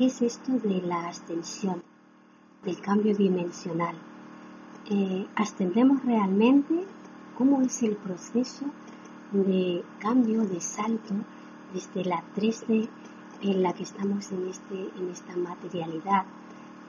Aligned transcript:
¿Qué 0.00 0.06
es 0.06 0.22
esto 0.22 0.52
de 0.52 0.80
la 0.80 1.08
ascensión, 1.08 1.82
del 2.64 2.80
cambio 2.80 3.14
dimensional? 3.14 3.94
Eh, 4.88 5.26
¿Ascendemos 5.36 6.02
realmente? 6.06 6.86
¿Cómo 7.36 7.60
es 7.60 7.82
el 7.82 7.96
proceso 7.96 8.64
de 9.30 9.84
cambio, 9.98 10.40
de 10.40 10.58
salto 10.62 11.12
desde 11.74 12.08
la 12.08 12.24
3D 12.34 12.88
en 13.42 13.62
la 13.62 13.74
que 13.74 13.82
estamos 13.82 14.32
en, 14.32 14.48
este, 14.48 14.88
en 14.98 15.10
esta 15.10 15.36
materialidad, 15.36 16.24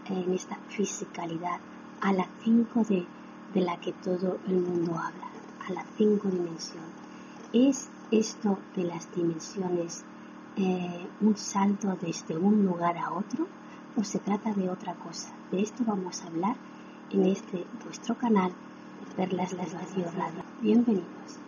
en 0.06 0.32
esta 0.32 0.56
fisicalidad, 0.70 1.60
a 2.00 2.14
la 2.14 2.26
5D 2.46 3.06
de 3.54 3.60
la 3.60 3.78
que 3.82 3.92
todo 3.92 4.40
el 4.48 4.56
mundo 4.56 4.98
habla, 4.98 5.28
a 5.68 5.74
la 5.74 5.84
5 5.98 6.30
dimensión? 6.30 6.86
¿Es 7.52 7.90
esto 8.10 8.58
de 8.74 8.86
las 8.86 9.14
dimensiones 9.14 10.06
eh, 10.58 11.08
un 11.22 11.38
salto 11.38 11.98
desde 12.02 12.38
un 12.38 12.66
lugar 12.66 12.98
a 12.98 13.14
otro 13.14 13.48
o 13.96 14.04
se 14.04 14.20
trata 14.20 14.54
de 14.54 14.70
otra 14.70 14.96
cosa. 14.96 15.34
De 15.52 15.62
esto 15.62 15.84
vamos 15.86 16.22
a 16.22 16.28
hablar 16.28 16.56
en 17.10 17.26
este 17.26 17.66
vuestro 17.84 18.18
canal 18.18 18.52
Perlas 19.16 19.54
Las 19.54 19.74
Radio 19.74 20.06
Radio. 20.18 20.44
Bienvenidos. 20.62 21.40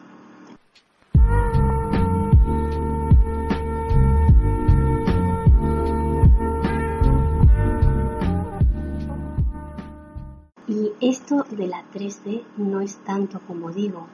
Y 10.67 10.92
esto 11.02 11.45
de 11.50 11.67
la 11.67 11.84
3D 11.94 12.44
no 12.58 12.82
es 12.82 12.98
tanto 13.04 13.40
como 13.42 13.72
digo, 13.72 14.08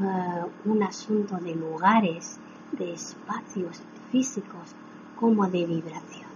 eh, 0.00 0.44
un 0.64 0.82
asunto 0.82 1.36
de 1.36 1.54
lugares, 1.54 2.38
de 2.72 2.92
espacios 2.92 3.80
físicos 4.14 4.76
como 5.18 5.48
de 5.48 5.66
vibración. 5.66 6.30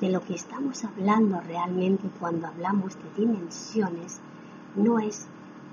De 0.00 0.08
lo 0.08 0.24
que 0.24 0.34
estamos 0.34 0.82
hablando 0.84 1.38
realmente 1.42 2.08
cuando 2.18 2.46
hablamos 2.46 2.96
de 2.96 3.20
dimensiones 3.20 4.20
no 4.74 4.98
es, 4.98 5.26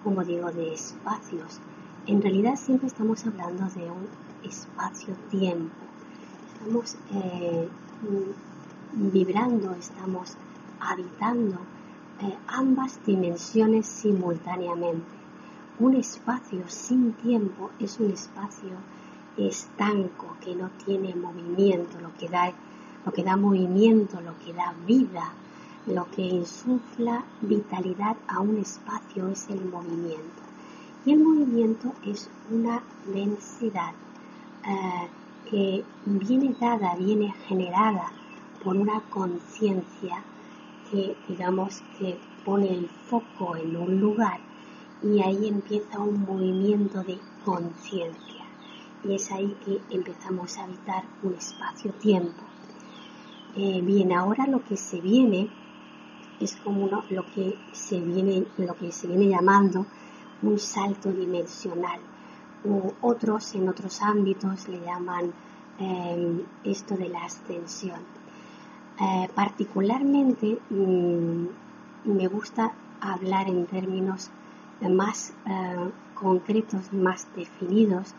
como 0.03 0.25
digo, 0.25 0.51
de 0.51 0.73
espacios. 0.73 1.61
En 2.05 2.21
realidad 2.21 2.57
siempre 2.57 2.87
estamos 2.87 3.25
hablando 3.25 3.63
de 3.69 3.89
un 3.89 4.09
espacio-tiempo. 4.43 5.73
Estamos 6.51 6.97
eh, 7.13 7.69
vibrando, 8.91 9.71
estamos 9.75 10.35
habitando 10.81 11.59
eh, 12.23 12.35
ambas 12.47 12.99
dimensiones 13.05 13.85
simultáneamente. 13.85 15.15
Un 15.79 15.95
espacio 15.95 16.63
sin 16.67 17.13
tiempo 17.13 17.69
es 17.79 18.01
un 18.01 18.11
espacio 18.11 18.71
estanco, 19.37 20.35
que 20.41 20.55
no 20.55 20.69
tiene 20.83 21.15
movimiento, 21.15 21.99
lo 22.01 22.13
que 22.17 22.27
da, 22.27 22.51
lo 23.05 23.11
que 23.11 23.23
da 23.23 23.37
movimiento, 23.37 24.19
lo 24.21 24.37
que 24.39 24.53
da 24.53 24.73
vida, 24.85 25.33
lo 25.85 26.09
que 26.11 26.23
insufla 26.23 27.23
vitalidad 27.41 28.17
a 28.27 28.39
un 28.39 28.57
espacio 28.57 29.29
es 29.29 29.47
el 29.49 29.63
movimiento. 29.65 30.41
Y 31.05 31.13
el 31.13 31.19
movimiento 31.19 31.93
es 32.03 32.29
una 32.49 32.81
densidad 33.05 33.93
eh, 34.65 35.07
que 35.49 35.85
viene 36.05 36.55
dada, 36.59 36.95
viene 36.95 37.33
generada 37.47 38.11
por 38.63 38.75
una 38.75 38.99
conciencia 39.09 40.23
que, 40.91 41.15
digamos, 41.27 41.81
que 41.97 42.19
pone 42.43 42.69
el 42.73 42.89
foco 43.09 43.55
en 43.55 43.77
un 43.77 43.99
lugar 43.99 44.39
y 45.03 45.21
ahí 45.21 45.47
empieza 45.47 45.99
un 45.99 46.21
movimiento 46.21 47.03
de 47.03 47.19
conciencia 47.45 48.26
y 49.07 49.15
es 49.15 49.31
ahí 49.31 49.55
que 49.63 49.79
empezamos 49.95 50.57
a 50.57 50.63
habitar 50.63 51.03
un 51.23 51.33
espacio-tiempo. 51.33 52.43
Eh, 53.55 53.81
bien, 53.81 54.11
ahora 54.11 54.45
lo 54.47 54.63
que 54.63 54.75
se 54.75 54.99
viene 54.99 55.47
es 56.39 56.55
como 56.57 56.87
lo 56.87 57.25
que 57.33 57.55
se 57.71 57.99
viene, 57.99 58.45
lo 58.57 58.75
que 58.75 58.91
se 58.91 59.07
viene 59.07 59.29
llamando 59.29 59.85
un 60.41 60.59
salto 60.59 61.11
dimensional. 61.11 61.99
O 62.67 62.93
otros 63.01 63.55
en 63.55 63.69
otros 63.69 64.01
ámbitos 64.01 64.67
le 64.67 64.81
llaman 64.81 65.31
em, 65.79 66.41
esto 66.63 66.97
de 66.97 67.07
la 67.07 67.23
ascensión. 67.23 68.01
Eh, 68.99 69.29
particularmente 69.33 70.59
mm, 70.69 71.45
me 72.05 72.27
gusta 72.27 72.73
hablar 72.99 73.47
en 73.47 73.65
términos 73.67 74.29
más 74.81 75.31
eh, 75.45 75.91
concretos, 76.13 76.91
más 76.91 77.27
definidos 77.35 78.13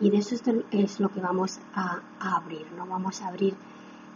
y 0.00 0.10
de 0.10 0.18
eso 0.18 0.36
es 0.70 1.00
lo 1.00 1.08
que 1.08 1.20
vamos 1.20 1.58
a, 1.74 2.00
abrir, 2.20 2.70
¿no? 2.76 2.86
Vamos 2.86 3.20
a 3.22 3.28
abrir 3.28 3.54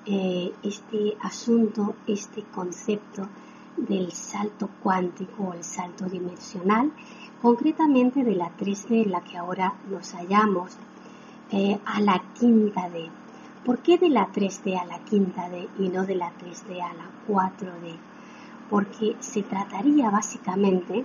eh, 0.07 0.53
este 0.63 1.17
asunto, 1.21 1.97
este 2.07 2.43
concepto 2.43 3.29
del 3.77 4.13
salto 4.13 4.69
cuántico 4.83 5.45
o 5.45 5.53
el 5.55 5.65
salto 5.65 6.07
dimensional, 6.07 6.93
concretamente 7.41 8.23
de 8.23 8.37
la 8.37 8.57
3D 8.57 9.05
en 9.05 9.11
la 9.11 9.23
que 9.23 9.37
ahora 9.37 9.75
nos 9.91 10.13
hallamos, 10.13 10.77
eh, 11.51 11.79
a 11.85 12.01
la 12.01 12.23
quinta 12.39 12.89
D. 12.89 13.11
¿Por 13.65 13.79
qué 13.79 13.99
de 13.99 14.09
la 14.09 14.31
3D 14.33 14.81
a 14.81 14.85
la 14.85 15.01
quinta 15.01 15.49
D 15.49 15.69
y 15.79 15.89
no 15.89 16.05
de 16.05 16.15
la 16.15 16.33
3D 16.39 16.81
a 16.81 16.95
la 16.95 17.11
4D? 17.29 17.97
Porque 18.71 19.17
se 19.21 19.43
trataría 19.43 20.11
básicamente, 20.11 21.05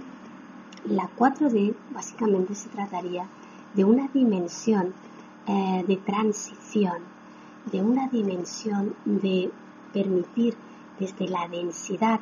la 0.85 1.09
4D 1.17 1.73
básicamente 1.93 2.55
se 2.55 2.69
trataría 2.69 3.27
una 3.85 4.07
dimensión 4.07 4.93
eh, 5.47 5.83
de 5.87 5.97
transición, 5.97 6.97
de 7.71 7.81
una 7.81 8.07
dimensión 8.07 8.95
de 9.05 9.51
permitir 9.93 10.55
desde 10.99 11.27
la 11.27 11.47
densidad, 11.47 12.19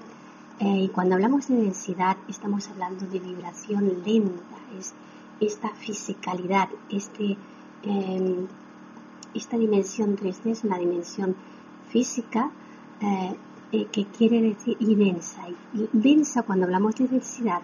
eh, 0.59 0.83
y 0.83 0.89
cuando 0.89 1.16
hablamos 1.16 1.47
de 1.47 1.55
densidad 1.55 2.17
estamos 2.29 2.69
hablando 2.69 3.05
de 3.07 3.19
vibración 3.19 4.03
lenta, 4.05 4.57
es 4.77 4.93
esta 5.39 5.69
fisicalidad, 5.69 6.69
este, 6.89 7.38
em, 7.83 8.47
esta 9.33 9.57
dimensión 9.57 10.16
3D 10.16 10.51
es 10.51 10.63
una 10.63 10.77
dimensión 10.77 11.35
física 11.89 12.51
eh, 13.01 13.87
que 13.91 14.05
quiere 14.05 14.41
decir 14.41 14.77
y 14.79 14.95
densa. 14.95 15.41
Y 15.73 15.89
densa, 15.91 16.43
cuando 16.43 16.66
hablamos 16.66 16.95
de 16.95 17.07
densidad, 17.09 17.61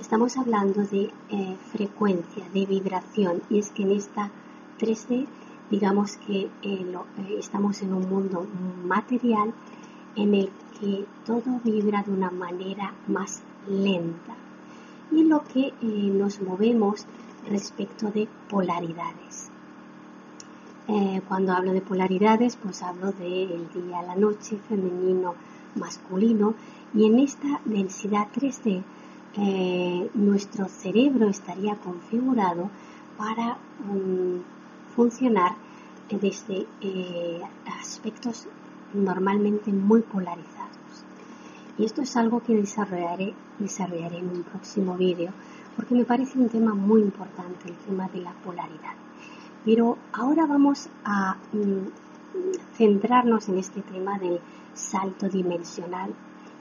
estamos 0.00 0.36
hablando 0.38 0.82
de 0.82 1.10
eh, 1.28 1.56
frecuencia, 1.72 2.44
de 2.54 2.66
vibración, 2.66 3.42
y 3.50 3.58
es 3.58 3.70
que 3.70 3.82
en 3.82 3.92
esta 3.92 4.30
3D, 4.80 5.26
digamos 5.70 6.16
que 6.16 6.44
eh, 6.44 6.50
eh, 6.62 7.36
estamos 7.38 7.82
en 7.82 7.92
un 7.92 8.08
mundo 8.08 8.46
material 8.84 9.52
en 10.16 10.34
el 10.34 10.50
que 10.80 11.04
todo 11.26 11.60
vibra 11.62 12.02
de 12.02 12.12
una 12.12 12.30
manera 12.30 12.94
más 13.06 13.42
lenta 13.68 14.34
y 15.12 15.24
lo 15.24 15.44
que 15.44 15.72
nos 15.82 16.40
movemos 16.40 17.06
respecto 17.48 18.10
de 18.10 18.28
polaridades. 18.48 19.50
cuando 21.28 21.52
hablo 21.52 21.72
de 21.72 21.80
polaridades, 21.80 22.56
pues 22.56 22.82
hablo 22.82 23.12
del 23.12 23.68
día 23.72 24.00
a 24.00 24.02
la 24.02 24.16
noche, 24.16 24.58
femenino, 24.68 25.34
masculino, 25.76 26.54
y 26.94 27.06
en 27.06 27.18
esta 27.20 27.60
densidad 27.64 28.26
3D 28.34 28.82
nuestro 29.36 30.68
cerebro 30.68 31.28
estaría 31.28 31.76
configurado 31.76 32.68
para 33.16 33.58
um, 33.88 34.40
funcionar 34.96 35.54
desde 36.10 36.66
eh, 36.80 37.40
aspectos 37.80 38.48
normalmente 38.92 39.72
muy 39.72 40.00
polarizados. 40.02 40.70
Y 41.78 41.84
esto 41.84 42.02
es 42.02 42.16
algo 42.16 42.42
que 42.42 42.54
desarrollaré, 42.54 43.34
desarrollaré 43.58 44.18
en 44.18 44.28
un 44.28 44.42
próximo 44.42 44.96
vídeo 44.96 45.32
porque 45.76 45.94
me 45.94 46.04
parece 46.04 46.38
un 46.38 46.48
tema 46.48 46.74
muy 46.74 47.00
importante, 47.00 47.68
el 47.68 47.76
tema 47.76 48.08
de 48.08 48.20
la 48.20 48.32
polaridad. 48.32 48.94
Pero 49.64 49.96
ahora 50.12 50.46
vamos 50.46 50.88
a 51.04 51.36
mm, 51.52 52.76
centrarnos 52.76 53.48
en 53.48 53.58
este 53.58 53.82
tema 53.82 54.18
del 54.18 54.40
salto 54.74 55.28
dimensional, 55.28 56.12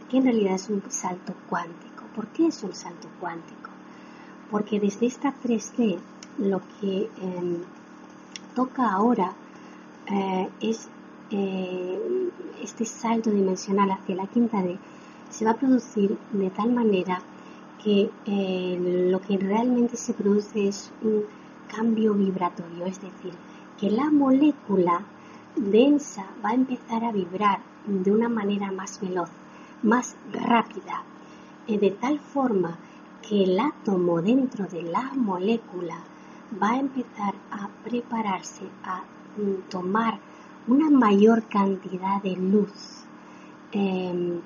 que 0.10 0.18
en 0.18 0.24
realidad 0.24 0.56
es 0.56 0.70
un 0.70 0.84
salto 0.90 1.34
cuántico. 1.50 1.99
¿Por 2.16 2.28
qué 2.28 2.48
es 2.48 2.64
un 2.64 2.74
salto 2.74 3.08
cuántico? 3.20 3.70
Porque 4.52 4.80
desde 4.80 5.06
esta 5.06 5.34
3D 5.44 5.98
lo 6.40 6.62
que 6.80 7.10
em, 7.22 7.58
toca 8.56 8.92
ahora 8.92 9.34
eh, 10.08 10.50
es 10.62 10.88
eh, 11.32 12.32
este 12.62 12.86
salto 12.86 13.30
dimensional 13.30 13.92
hacia 13.92 14.16
la 14.16 14.28
quinta 14.28 14.62
D 14.62 14.78
se 15.30 15.46
va 15.46 15.52
a 15.52 15.56
producir 15.56 16.18
de 16.32 16.50
tal 16.50 16.74
manera 16.74 17.22
que 17.84 18.10
eh, 18.26 19.08
lo 19.12 19.22
que 19.22 19.38
realmente 19.38 19.96
se 19.96 20.14
produce 20.14 20.68
es 20.68 20.92
un 21.02 21.24
cambio 21.68 22.14
vibratorio, 22.14 22.86
es 22.86 23.00
decir, 23.00 23.34
que 23.80 23.90
la 23.92 24.10
molécula 24.10 25.02
densa 25.56 26.26
va 26.44 26.50
a 26.50 26.56
empezar 26.56 27.04
a 27.04 27.12
vibrar 27.12 27.60
de 27.86 28.12
una 28.12 28.28
manera 28.28 28.72
más 28.72 29.00
veloz, 29.00 29.30
más 29.84 30.16
rápida, 30.34 31.04
de 31.78 31.92
tal 31.92 32.20
forma 32.20 32.78
que 33.22 33.44
el 33.44 33.60
átomo 33.60 34.22
dentro 34.22 34.66
de 34.66 34.84
la 34.84 35.12
molécula 35.16 35.98
va 36.62 36.72
a 36.72 36.80
empezar 36.80 37.36
a 37.52 37.70
prepararse 37.84 38.66
a 38.84 39.04
tomar 39.70 40.20
una 40.68 40.90
mayor 40.90 41.44
cantidad 41.44 42.22
de 42.22 42.36
luz. 42.36 43.04
Em, 43.72 44.42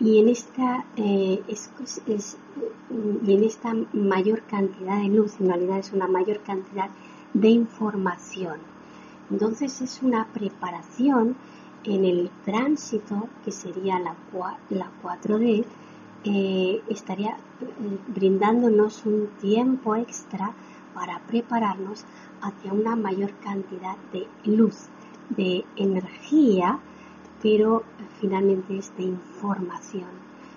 y 0.00 0.18
en 0.18 0.28
esta 0.28 0.84
eh, 0.96 1.42
y 3.24 3.34
en 3.34 3.44
esta 3.44 3.74
mayor 3.92 4.42
cantidad 4.42 4.98
de 4.98 5.08
luz 5.08 5.40
en 5.40 5.48
realidad 5.48 5.78
es 5.78 5.92
una 5.92 6.06
mayor 6.06 6.38
cantidad 6.40 6.90
de 7.34 7.48
información 7.48 8.58
entonces 9.30 9.80
es 9.80 10.00
una 10.02 10.26
preparación 10.32 11.36
en 11.84 12.04
el 12.04 12.30
tránsito 12.44 13.28
que 13.44 13.52
sería 13.52 13.98
la, 13.98 14.14
la 14.70 14.90
4D 15.02 15.64
eh, 16.24 16.82
estaría 16.88 17.30
eh, 17.30 17.98
brindándonos 18.08 19.06
un 19.06 19.28
tiempo 19.40 19.94
extra 19.94 20.52
para 20.94 21.20
prepararnos 21.20 22.04
hacia 22.42 22.72
una 22.72 22.96
mayor 22.96 23.32
cantidad 23.42 23.96
de 24.12 24.26
luz, 24.44 24.88
de 25.30 25.64
energía, 25.76 26.80
pero 27.42 27.84
finalmente 28.20 28.78
es 28.78 28.96
de 28.96 29.04
información. 29.04 30.10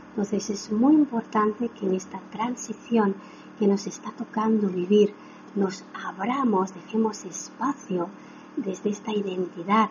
Entonces 0.10 0.50
es 0.50 0.72
muy 0.72 0.96
importante 0.96 1.70
que 1.70 1.86
en 1.86 1.94
esta 1.94 2.20
transición 2.32 3.16
que 3.60 3.68
nos 3.68 3.88
está 3.88 4.12
tocando 4.12 4.68
vivir, 4.68 5.14
nos 5.56 5.86
abramos, 5.94 6.74
dejemos 6.74 7.24
espacio 7.26 8.10
desde 8.58 8.90
esta 8.90 9.12
identidad. 9.12 9.90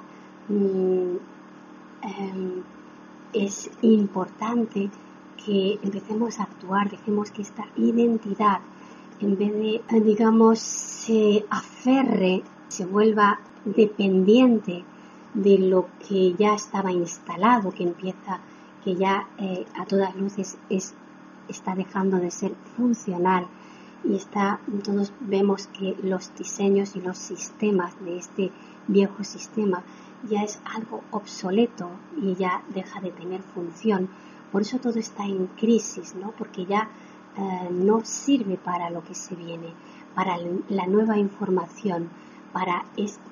Em, 0.51 1.19
es 3.33 3.71
importante 3.83 4.91
que 5.45 5.79
empecemos 5.81 6.41
a 6.41 6.43
actuar, 6.43 6.91
dejemos 6.91 7.31
que 7.31 7.43
esta 7.43 7.67
identidad, 7.77 8.59
en 9.21 9.39
vez 9.39 9.53
de, 9.53 10.01
digamos, 10.01 10.59
se 10.59 11.47
aferre, 11.51 12.43
se 12.67 12.85
vuelva 12.85 13.39
dependiente 13.65 14.85
de 15.35 15.59
lo 15.59 15.87
que 16.09 16.35
ya 16.35 16.55
estaba 16.55 16.91
instalado, 16.91 17.71
que 17.71 17.85
empieza, 17.85 18.41
que 18.83 18.97
ya 18.97 19.29
eh, 19.39 19.67
a 19.79 19.87
todas 19.87 20.17
luces 20.17 20.59
es, 20.69 20.95
está 21.49 21.77
dejando 21.77 22.17
de 22.17 22.33
ser 22.33 22.57
funcional. 22.77 23.47
Y 24.03 24.17
está, 24.17 24.59
todos 24.83 25.13
vemos 25.21 25.69
que 25.69 25.95
los 26.03 26.35
diseños 26.35 26.97
y 26.97 27.03
los 27.03 27.19
sistemas 27.19 27.93
de 28.03 28.19
este 28.19 28.51
viejo 28.89 29.23
sistema 29.23 29.85
ya 30.29 30.43
es 30.43 30.61
algo 30.65 31.03
obsoleto 31.11 31.91
y 32.21 32.35
ya 32.35 32.63
deja 32.69 33.01
de 33.01 33.11
tener 33.11 33.43
función. 33.43 34.09
Por 34.53 34.63
eso 34.63 34.79
todo 34.79 34.99
está 34.99 35.25
en 35.25 35.47
crisis, 35.47 36.15
¿no? 36.15 36.33
Porque 36.33 36.67
ya 36.67 36.89
eh, 37.37 37.69
no 37.71 38.05
sirve 38.05 38.57
para 38.57 38.91
lo 38.91 39.03
que 39.05 39.15
se 39.15 39.35
viene, 39.35 39.73
para 40.15 40.37
la 40.69 40.87
nueva 40.87 41.19
información, 41.19 42.09
para 42.53 42.85
esta, 42.97 43.23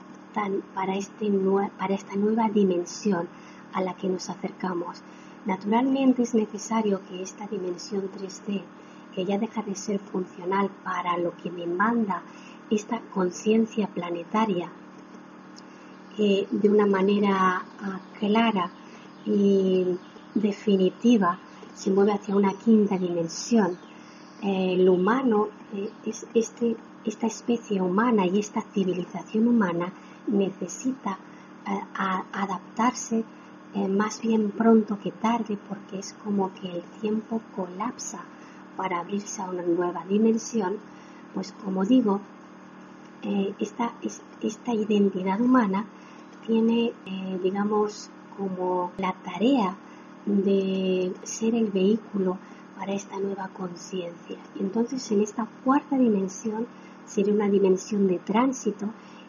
para, 0.74 0.96
este, 0.96 1.30
para 1.78 1.94
esta 1.94 2.14
nueva 2.16 2.48
dimensión 2.48 3.28
a 3.72 3.82
la 3.82 3.94
que 3.94 4.08
nos 4.08 4.30
acercamos. 4.30 5.02
Naturalmente 5.44 6.22
es 6.22 6.34
necesario 6.34 7.00
que 7.08 7.22
esta 7.22 7.46
dimensión 7.46 8.10
3D 8.10 8.62
que 9.14 9.24
ya 9.24 9.38
deja 9.38 9.62
de 9.62 9.74
ser 9.74 9.98
funcional 9.98 10.70
para 10.84 11.18
lo 11.18 11.36
que 11.36 11.50
demanda 11.50 12.22
esta 12.70 13.00
conciencia 13.12 13.88
planetaria, 13.88 14.70
de 16.18 16.68
una 16.68 16.86
manera 16.86 17.64
ah, 17.80 18.00
clara 18.18 18.70
y 19.24 19.86
definitiva 20.34 21.38
se 21.74 21.90
mueve 21.90 22.12
hacia 22.12 22.34
una 22.34 22.52
quinta 22.54 22.98
dimensión. 22.98 23.78
Eh, 24.42 24.76
lo 24.78 24.94
humano, 24.94 25.48
eh, 25.72 25.90
es 26.04 26.26
este, 26.34 26.76
esta 27.04 27.26
especie 27.26 27.80
humana 27.80 28.26
y 28.26 28.40
esta 28.40 28.62
civilización 28.62 29.46
humana 29.46 29.92
necesita 30.26 31.18
eh, 31.66 31.80
adaptarse 32.32 33.24
más 33.90 34.22
bien 34.22 34.50
pronto 34.50 34.98
que 34.98 35.12
tarde 35.12 35.58
porque 35.68 35.98
es 35.98 36.14
como 36.24 36.52
que 36.54 36.68
el 36.70 36.82
tiempo 37.02 37.42
colapsa 37.54 38.24
para 38.78 38.98
abrirse 38.98 39.42
a 39.42 39.50
una 39.50 39.62
nueva 39.62 40.04
dimensión, 40.06 40.78
pues 41.34 41.52
como 41.52 41.84
digo, 41.84 42.20
esta, 43.60 43.92
identidad 44.72 45.38
humana 45.42 45.84
tiene, 46.48 46.92
eh, 47.06 47.40
digamos, 47.42 48.10
como 48.36 48.90
la 48.98 49.12
tarea 49.12 49.76
de 50.26 51.12
ser 51.22 51.54
el 51.54 51.70
vehículo 51.70 52.38
para 52.76 52.94
esta 52.94 53.20
nueva 53.20 53.48
conciencia. 53.48 54.38
Entonces, 54.58 55.08
en 55.12 55.20
esta 55.20 55.46
cuarta 55.64 55.96
dimensión 55.96 56.66
sería 57.06 57.34
una 57.34 57.48
dimensión 57.48 58.08
de 58.08 58.18
tránsito 58.18 58.86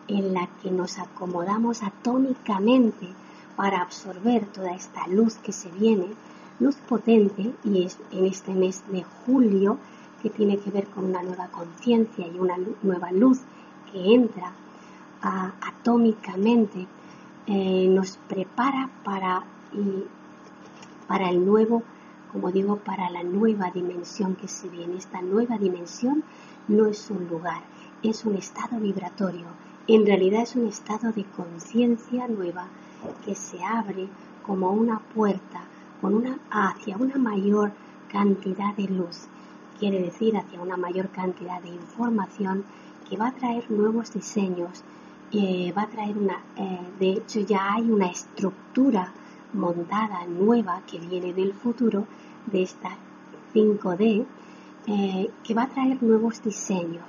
en 0.07 0.33
la 0.33 0.47
que 0.63 0.71
nos 0.71 0.97
acomodamos 0.97 1.83
atómicamente 1.83 3.07
para 3.55 3.81
absorber 3.81 4.47
toda 4.47 4.73
esta 4.73 5.07
luz 5.07 5.35
que 5.35 5.51
se 5.51 5.69
viene 5.69 6.07
luz 6.59 6.75
potente 6.75 7.53
y 7.63 7.83
es 7.83 7.97
en 8.11 8.25
este 8.25 8.53
mes 8.53 8.83
de 8.91 9.03
julio 9.25 9.77
que 10.21 10.29
tiene 10.29 10.57
que 10.57 10.71
ver 10.71 10.87
con 10.87 11.05
una 11.05 11.23
nueva 11.23 11.47
conciencia 11.47 12.27
y 12.27 12.37
una 12.37 12.57
nueva 12.83 13.11
luz 13.11 13.39
que 13.91 14.13
entra 14.13 14.53
atómicamente 15.21 16.87
eh, 17.51 17.87
nos 17.89 18.17
prepara 18.27 18.91
para, 19.03 19.43
para 21.07 21.31
el 21.31 21.43
nuevo, 21.43 21.81
como 22.31 22.51
digo, 22.51 22.75
para 22.77 23.09
la 23.09 23.23
nueva 23.23 23.71
dimensión 23.71 24.35
que 24.35 24.47
se 24.47 24.69
viene. 24.69 24.97
Esta 24.97 25.21
nueva 25.23 25.57
dimensión 25.57 26.23
no 26.67 26.85
es 26.85 27.09
un 27.09 27.27
lugar, 27.27 27.63
es 28.03 28.23
un 28.23 28.35
estado 28.35 28.79
vibratorio. 28.79 29.47
En 29.87 30.05
realidad 30.05 30.43
es 30.43 30.55
un 30.55 30.67
estado 30.67 31.11
de 31.11 31.25
conciencia 31.25 32.27
nueva 32.27 32.67
que 33.25 33.33
se 33.33 33.63
abre 33.63 34.07
como 34.45 34.71
una 34.71 34.99
puerta 34.99 35.61
con 36.01 36.13
una, 36.13 36.37
hacia 36.51 36.97
una 36.97 37.17
mayor 37.17 37.71
cantidad 38.11 38.75
de 38.75 38.87
luz, 38.87 39.27
quiere 39.79 39.99
decir 39.99 40.37
hacia 40.37 40.61
una 40.61 40.77
mayor 40.77 41.09
cantidad 41.09 41.61
de 41.61 41.69
información 41.69 42.63
que 43.09 43.17
va 43.17 43.29
a 43.29 43.35
traer 43.35 43.69
nuevos 43.71 44.13
diseños, 44.13 44.83
va 45.31 45.83
a 45.83 45.87
traer 45.87 46.17
una, 46.17 46.39
eh, 46.55 46.79
de 46.99 47.11
hecho 47.11 47.39
ya 47.41 47.73
hay 47.73 47.89
una 47.89 48.07
estructura 48.07 49.13
montada 49.53 50.25
nueva 50.25 50.81
que 50.87 50.99
viene 50.99 51.33
del 51.33 51.53
futuro 51.53 52.05
de 52.47 52.63
esta 52.63 52.97
5D 53.53 54.25
eh, 54.87 55.29
que 55.43 55.53
va 55.53 55.63
a 55.63 55.69
traer 55.69 56.01
nuevos 56.01 56.41
diseños, 56.41 57.05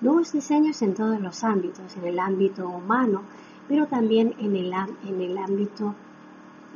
nuevos 0.00 0.32
diseños 0.32 0.82
en 0.82 0.94
todos 0.94 1.20
los 1.20 1.42
ámbitos, 1.42 1.96
en 1.96 2.04
el 2.04 2.18
ámbito 2.18 2.68
humano, 2.68 3.22
pero 3.66 3.86
también 3.86 4.34
en 4.38 4.54
el, 4.54 4.72
en 5.08 5.20
el 5.20 5.38
ámbito 5.38 5.94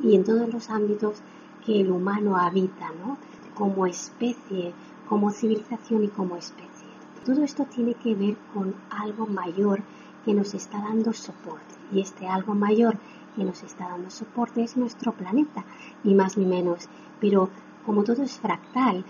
y 0.01 0.15
en 0.15 0.23
todos 0.23 0.51
los 0.51 0.69
ámbitos 0.69 1.21
que 1.65 1.81
el 1.81 1.91
humano 1.91 2.35
habita, 2.35 2.89
¿no? 3.05 3.17
Como 3.55 3.85
especie, 3.85 4.73
como 5.07 5.31
civilización 5.31 6.03
y 6.03 6.07
como 6.07 6.35
especie. 6.35 6.87
Todo 7.25 7.43
esto 7.43 7.65
tiene 7.65 7.93
que 7.93 8.15
ver 8.15 8.37
con 8.53 8.73
algo 8.89 9.27
mayor 9.27 9.81
que 10.25 10.33
nos 10.33 10.53
está 10.53 10.79
dando 10.79 11.13
soporte. 11.13 11.75
Y 11.91 12.01
este 12.01 12.27
algo 12.27 12.55
mayor 12.55 12.97
que 13.35 13.43
nos 13.43 13.63
está 13.63 13.89
dando 13.89 14.09
soporte 14.09 14.63
es 14.63 14.77
nuestro 14.77 15.13
planeta, 15.13 15.63
ni 16.03 16.13
más 16.13 16.37
ni 16.37 16.45
menos. 16.45 16.89
Pero 17.19 17.49
como 17.85 18.03
todo 18.03 18.23
es 18.23 18.39
fractal, 18.39 19.05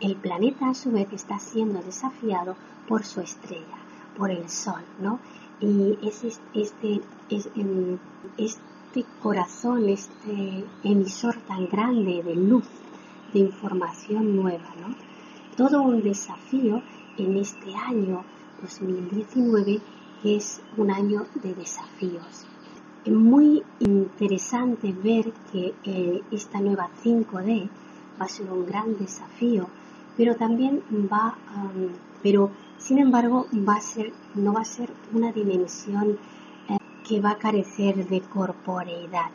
el 0.00 0.16
planeta 0.16 0.70
a 0.70 0.74
su 0.74 0.90
vez 0.90 1.12
está 1.12 1.38
siendo 1.38 1.80
desafiado 1.80 2.56
por 2.88 3.04
su 3.04 3.20
estrella, 3.20 3.78
por 4.16 4.30
el 4.30 4.48
Sol, 4.48 4.82
¿no? 5.00 5.20
Y 5.60 5.98
es 6.02 6.24
este, 6.54 7.00
es, 7.30 7.48
es, 8.36 8.58
este 8.96 9.06
corazón, 9.22 9.88
este 9.88 10.64
emisor 10.82 11.36
tan 11.46 11.68
grande 11.68 12.22
de 12.22 12.34
luz, 12.34 12.66
de 13.32 13.40
información 13.40 14.36
nueva, 14.36 14.74
¿no? 14.80 14.94
Todo 15.56 15.82
un 15.82 16.02
desafío 16.02 16.82
en 17.16 17.36
este 17.36 17.74
año 17.74 18.24
2019 18.62 19.64
que 19.74 19.80
es 20.26 20.60
un 20.76 20.90
año 20.90 21.26
de 21.42 21.54
desafíos. 21.54 22.46
Es 23.04 23.12
muy 23.12 23.62
interesante 23.78 24.92
ver 24.92 25.32
que 25.52 25.74
eh, 25.84 26.22
esta 26.30 26.60
nueva 26.60 26.90
5D 27.04 27.68
va 28.20 28.24
a 28.24 28.28
ser 28.28 28.50
un 28.50 28.66
gran 28.66 28.98
desafío, 28.98 29.68
pero 30.16 30.34
también 30.34 30.82
va, 31.12 31.36
pero 32.22 32.50
sin 32.78 32.98
embargo 32.98 33.46
va 33.52 33.76
a 33.76 33.80
ser, 33.80 34.12
no 34.34 34.52
va 34.52 34.62
a 34.62 34.64
ser 34.64 34.90
una 35.12 35.30
dimensión 35.30 36.18
que 37.06 37.20
va 37.20 37.32
a 37.32 37.38
carecer 37.38 38.08
de 38.08 38.20
corporeidad. 38.20 39.30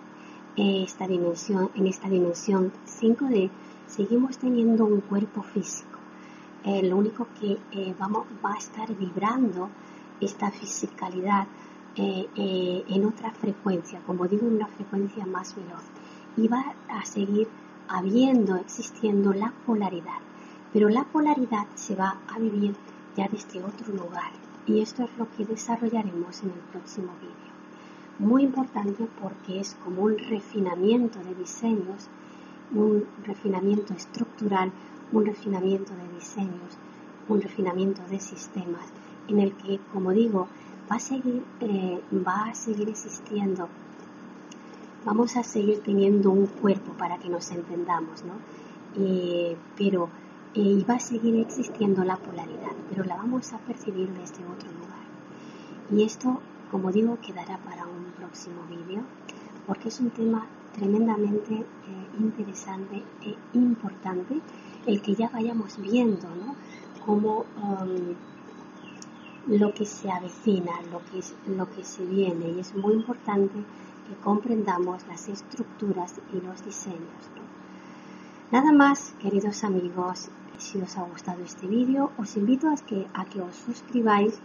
Esta 0.58 1.08
dimensión, 1.08 1.72
en 1.76 1.88
esta 1.88 2.10
dimensión 2.10 2.74
5D 2.86 3.50
seguimos 3.88 4.38
teniendo 4.38 4.86
un 4.86 5.00
cuerpo 5.00 5.42
físico. 5.42 6.00
Eh, 6.66 6.84
lo 6.84 6.98
único 6.98 7.28
que 7.40 7.58
eh, 7.72 7.96
vamos, 7.98 8.26
va 8.44 8.54
a 8.54 8.58
estar 8.58 8.94
vibrando 8.94 9.70
esta 10.22 10.52
fisicalidad 10.52 11.48
eh, 11.96 12.86
en 12.88 13.06
otra 13.06 13.32
frecuencia, 13.32 14.00
como 14.06 14.28
digo, 14.28 14.48
en 14.48 14.56
una 14.56 14.68
frecuencia 14.68 15.26
más 15.26 15.56
veloz. 15.56 15.84
Y 16.38 16.48
va 16.48 16.74
a 16.88 17.06
seguir 17.06 17.50
habiendo, 17.90 18.56
existiendo 18.56 19.34
la 19.34 19.54
polaridad. 19.66 20.20
Pero 20.72 20.88
la 20.88 21.04
polaridad 21.04 21.68
se 21.76 21.96
va 21.96 22.22
a 22.34 22.40
vivir 22.40 22.76
ya 23.18 23.28
desde 23.28 23.62
otro 23.64 23.94
lugar. 23.94 24.32
Y 24.66 24.80
esto 24.80 25.04
es 25.04 25.10
lo 25.18 25.30
que 25.32 25.46
desarrollaremos 25.46 26.44
en 26.44 26.52
el 26.52 26.60
próximo 26.72 27.12
vídeo. 27.20 27.52
Muy 28.20 28.44
importante 28.44 29.08
porque 29.22 29.60
es 29.60 29.76
como 29.84 30.04
un 30.04 30.18
refinamiento 30.18 31.20
de 31.20 31.36
diseños, 31.36 32.08
un 32.74 33.06
refinamiento 33.26 33.94
estructural, 33.94 34.72
un 35.12 35.26
refinamiento 35.26 35.94
de 35.94 36.08
diseños, 36.16 36.78
un 37.28 37.42
refinamiento 37.42 38.02
de 38.10 38.20
sistemas, 38.20 38.86
en 39.32 39.40
el 39.40 39.54
que, 39.54 39.80
como 39.92 40.12
digo, 40.12 40.48
va 40.92 40.98
a 40.98 41.00
seguir, 41.00 41.44
eh, 41.62 42.00
va 42.26 42.50
a 42.50 42.56
seguir 42.56 42.90
existiendo 42.90 43.68
vamos 45.06 45.36
a 45.36 45.44
seguir 45.44 45.82
teniendo 45.82 46.32
un 46.32 46.48
cuerpo 46.48 46.94
para 46.94 47.18
que 47.18 47.30
nos 47.30 47.50
entendamos, 47.52 48.24
¿no? 48.24 48.34
Eh, 48.96 49.56
pero 49.78 50.10
eh, 50.54 50.84
va 50.90 50.96
a 50.96 51.00
seguir 51.00 51.36
existiendo 51.38 52.04
la 52.04 52.18
polaridad, 52.18 52.76
pero 52.90 53.04
la 53.04 53.16
vamos 53.16 53.54
a 53.54 53.58
percibir 53.60 54.10
desde 54.10 54.46
otro 54.46 54.70
lugar. 54.72 55.02
Y 55.92 56.04
esto, 56.04 56.40
como 56.70 56.92
digo, 56.92 57.18
quedará 57.22 57.58
para 57.58 57.86
un 57.86 58.12
próximo 58.18 58.62
vídeo, 58.70 59.02
porque 59.66 59.90
es 59.90 60.00
un 60.00 60.10
tema 60.10 60.46
tremendamente 60.74 61.54
eh, 61.56 61.66
interesante 62.20 63.04
e 63.24 63.36
importante 63.54 64.40
el 64.86 65.02
que 65.02 65.16
ya 65.16 65.30
vayamos 65.30 65.78
viendo, 65.80 66.28
¿no? 66.30 66.56
Cómo 67.06 67.46
um, 67.58 68.16
lo 69.48 69.74
que 69.74 69.86
se 69.86 70.12
avecina, 70.12 70.72
lo 70.92 71.00
que, 71.06 71.22
lo 71.52 71.70
que 71.70 71.84
se 71.84 72.06
viene, 72.06 72.50
y 72.50 72.60
es 72.60 72.76
muy 72.76 72.94
importante 72.94 73.64
que 74.08 74.16
comprendamos 74.24 75.06
las 75.08 75.28
estructuras 75.30 76.20
y 76.34 76.42
los 76.42 76.64
diseños. 76.64 77.30
Nada 78.52 78.72
más, 78.72 79.14
queridos 79.20 79.64
amigos, 79.64 80.30
si 80.58 80.80
os 80.82 80.98
ha 80.98 81.04
gustado 81.04 81.44
este 81.44 81.68
vídeo, 81.68 82.12
os 82.18 82.38
invito 82.38 82.70
a 82.70 82.76
que, 82.76 83.08
a 83.14 83.26
que 83.26 83.42
os 83.42 83.56
suscribáis 83.56 84.40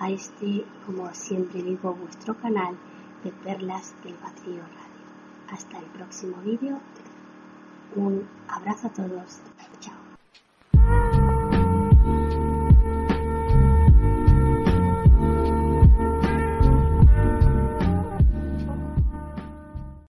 a 0.00 0.10
este, 0.10 0.64
como 0.86 1.12
siempre 1.14 1.62
digo, 1.62 1.94
vuestro 1.94 2.36
canal 2.38 2.74
de 3.22 3.30
Perlas 3.30 3.94
del 4.02 4.14
Vacío 4.14 4.62
Radio. 4.62 5.04
Hasta 5.50 5.78
el 5.78 5.84
próximo 5.86 6.36
vídeo. 6.38 6.78
Un 7.94 8.26
abrazo 8.48 8.88
a 8.88 8.90
todos 8.90 9.40